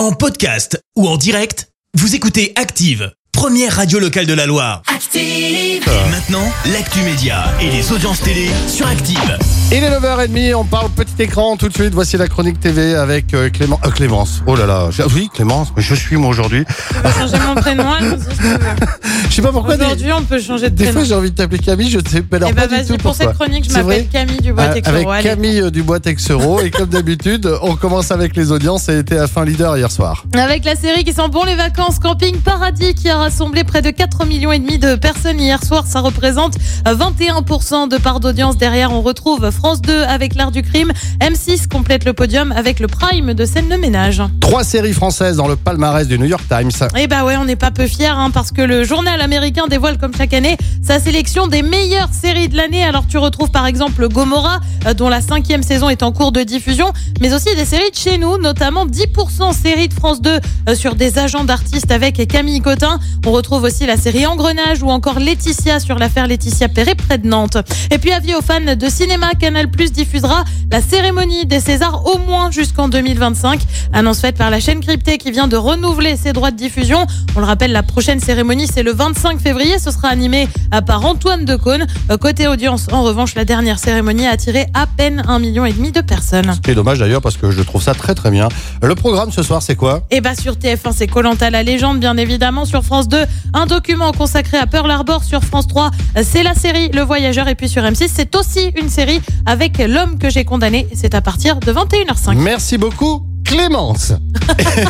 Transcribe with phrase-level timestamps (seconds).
[0.00, 4.80] En podcast ou en direct, vous écoutez Active, première radio locale de la Loire.
[4.86, 5.20] Active.
[5.86, 9.36] Et maintenant, l'actu média et les audiences télé sur Active.
[9.70, 11.92] Il est 9h30, on parle petit écran tout de suite.
[11.92, 14.42] Voici la chronique TV avec euh, Clément, euh, Clémence.
[14.46, 16.64] Oh là là, j'ai- oui Clémence, mais je suis moi aujourd'hui.
[16.96, 18.46] On va changer mon prénom, tu.
[19.30, 20.98] Je sais pas pourquoi des, Aujourd'hui, on peut changer de des prénom.
[21.00, 22.82] fois j'ai envie de t'appeler Camille, je ne sais pas, alors Eh pas ben du
[22.82, 23.26] tout vas-y, pour pourquoi.
[23.26, 24.96] cette chronique, je m'appelle Camille Dubois Euh, Texoro.
[24.96, 25.22] avec Allez.
[25.22, 29.28] Camille euh, Dubois Texero et comme d'habitude, on commence avec les audiences et était à
[29.28, 30.24] fin leader hier soir.
[30.36, 33.90] Avec la série qui sent bon les vacances, Camping Paradis qui a rassemblé près de
[33.90, 36.56] 4 millions et demi de personnes hier soir, ça représente
[36.88, 38.56] euh, 21% de part d'audience.
[38.58, 40.90] Derrière, on retrouve France 2 avec l'art du crime,
[41.20, 44.20] M6 complète le podium avec le prime de scène de ménage.
[44.40, 46.72] Trois séries françaises dans le palmarès du New York Times.
[46.98, 49.98] Eh bah ouais, on n'est pas peu fiers hein, parce que le journal américain dévoile
[49.98, 52.84] comme chaque année sa sélection des meilleures séries de l'année.
[52.84, 56.42] Alors tu retrouves par exemple Gomorrah, euh, dont la cinquième saison est en cours de
[56.42, 60.74] diffusion, mais aussi des séries de chez nous, notamment 10% séries de France 2 euh,
[60.74, 62.98] sur des agents d'artistes avec Camille Cotin.
[63.26, 67.28] On retrouve aussi la série Engrenage ou encore Laetitia sur l'affaire Laetitia Perret près de
[67.28, 67.58] Nantes.
[67.90, 72.18] Et puis avis aux fans de cinéma, Canal Plus diffusera la cérémonie des Césars au
[72.18, 73.60] moins jusqu'en 2025.
[73.92, 77.06] Annonce faite par la chaîne cryptée qui vient de renouveler ses droits de diffusion.
[77.36, 79.78] On le rappelle, la prochaine cérémonie, c'est le 25 février.
[79.80, 81.86] Ce sera animé euh, par Antoine Decaune.
[82.10, 85.72] Euh, Côté audience, en revanche, la dernière cérémonie a attiré à peine un million et
[85.72, 86.52] demi de personnes.
[86.64, 88.48] C'est dommage d'ailleurs parce que je trouve ça très très bien.
[88.82, 90.02] Le programme ce soir c'est quoi?
[90.10, 92.64] Et bah sur TF1, c'est Colanta la légende, bien évidemment.
[92.64, 93.18] Sur France 2,
[93.52, 95.24] un document consacré à Pearl Harbor.
[95.24, 97.48] Sur France 3, euh, c'est la série Le Voyageur.
[97.48, 100.86] Et puis sur M6, c'est aussi une série avec l'homme que j'ai condamné.
[100.94, 102.36] C'est à partir de 21h05.
[102.36, 104.12] Merci beaucoup Clémence.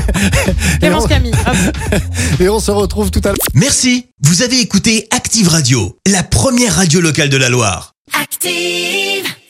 [0.81, 1.33] Clémence Camille.
[2.41, 3.39] et on se retrouve tout à l'heure.
[3.55, 7.95] Merci, vous avez écouté Active Radio, la première radio locale de la Loire.
[8.13, 9.30] Active.